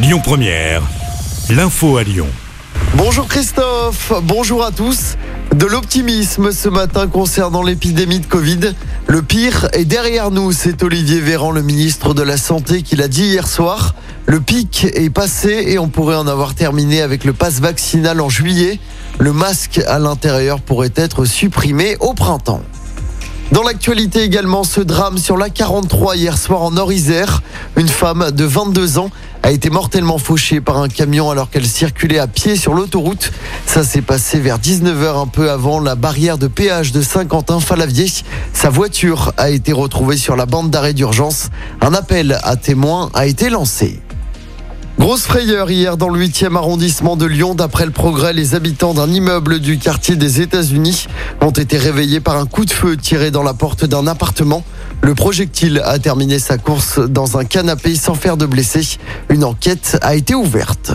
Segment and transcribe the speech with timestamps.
[0.00, 0.82] Lyon Première,
[1.50, 2.28] l'info à Lyon.
[2.94, 5.16] Bonjour Christophe, bonjour à tous.
[5.56, 8.74] De l'optimisme ce matin concernant l'épidémie de Covid.
[9.08, 13.08] Le pire est derrière nous, c'est Olivier Véran, le ministre de la Santé, qui l'a
[13.08, 13.96] dit hier soir.
[14.26, 18.28] Le pic est passé et on pourrait en avoir terminé avec le pass vaccinal en
[18.28, 18.78] juillet.
[19.18, 22.62] Le masque à l'intérieur pourrait être supprimé au printemps.
[23.50, 27.42] Dans l'actualité également, ce drame sur la 43 hier soir en Nord-Isère.
[27.76, 29.10] Une femme de 22 ans
[29.42, 33.32] a été mortellement fauchée par un camion alors qu'elle circulait à pied sur l'autoroute.
[33.64, 38.08] Ça s'est passé vers 19h un peu avant la barrière de péage de Saint-Quentin-Falavier.
[38.52, 41.48] Sa voiture a été retrouvée sur la bande d'arrêt d'urgence.
[41.80, 43.98] Un appel à témoins a été lancé.
[45.08, 47.54] Grosse frayeur hier dans le 8e arrondissement de Lyon.
[47.54, 51.06] D'après le progrès, les habitants d'un immeuble du quartier des États-Unis
[51.40, 54.64] ont été réveillés par un coup de feu tiré dans la porte d'un appartement.
[55.00, 58.98] Le projectile a terminé sa course dans un canapé sans faire de blessés.
[59.30, 60.92] Une enquête a été ouverte.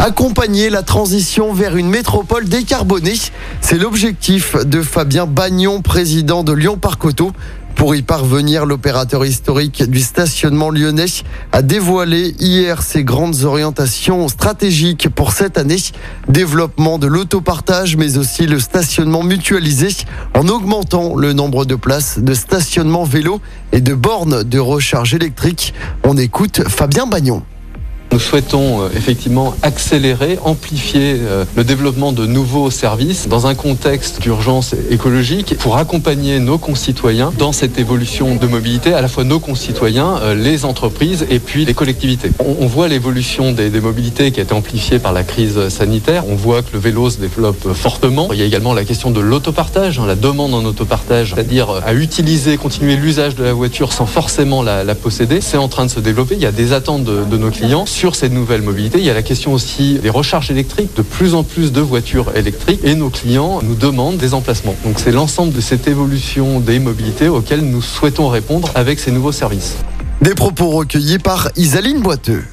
[0.00, 3.16] Accompagner la transition vers une métropole décarbonée,
[3.60, 7.32] c'est l'objectif de Fabien Bagnon, président de Lyon Parc Auto.
[7.74, 11.06] Pour y parvenir, l'opérateur historique du stationnement lyonnais
[11.50, 15.82] a dévoilé hier ses grandes orientations stratégiques pour cette année.
[16.28, 19.88] Développement de l'autopartage, mais aussi le stationnement mutualisé
[20.32, 23.40] en augmentant le nombre de places de stationnement vélo
[23.72, 25.74] et de bornes de recharge électrique.
[26.04, 27.42] On écoute Fabien Bagnon.
[28.10, 34.22] Nous souhaitons euh, effectivement accélérer, amplifier euh, le développement de nouveaux services dans un contexte
[34.22, 39.40] d'urgence écologique pour accompagner nos concitoyens dans cette évolution de mobilité, à la fois nos
[39.40, 42.30] concitoyens, euh, les entreprises et puis les collectivités.
[42.38, 46.24] On, voit l'évolution des, mobilités qui a été amplifiée par la crise sanitaire.
[46.28, 48.28] On voit que le vélo se développe fortement.
[48.32, 51.92] Il y a également la question de l'autopartage, hein, la demande en autopartage, c'est-à-dire à
[51.92, 55.40] utiliser, continuer l'usage de la voiture sans forcément la, posséder.
[55.40, 56.34] C'est en train de se développer.
[56.36, 58.98] Il y a des attentes de, de nos clients sur cette nouvelle mobilité.
[58.98, 62.30] Il y a la question aussi des recharges électriques, de plus en plus de voitures
[62.36, 64.76] électriques et nos clients nous demandent des emplacements.
[64.84, 69.32] Donc c'est l'ensemble de cette évolution des mobilités auxquelles nous souhaitons répondre avec ces nouveaux
[69.32, 69.78] services.
[70.22, 72.44] Des propos recueillis par Isaline Boiteux.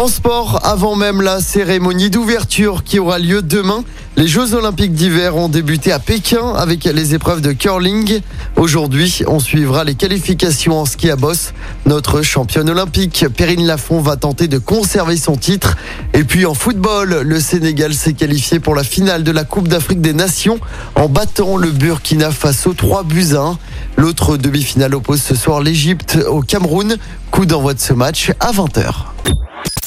[0.00, 3.82] En sport, avant même la cérémonie d'ouverture qui aura lieu demain,
[4.16, 8.20] les Jeux Olympiques d'hiver ont débuté à Pékin avec les épreuves de curling.
[8.54, 11.52] Aujourd'hui, on suivra les qualifications en ski à bosse.
[11.84, 15.76] Notre championne olympique, Perrine Lafont, va tenter de conserver son titre.
[16.14, 20.00] Et puis en football, le Sénégal s'est qualifié pour la finale de la Coupe d'Afrique
[20.00, 20.60] des Nations
[20.94, 23.58] en battant le Burkina Faso 3 buts à 1.
[23.96, 26.96] L'autre demi-finale oppose ce soir l'Égypte au Cameroun.
[27.32, 29.47] Coup d'envoi de ce match à 20h.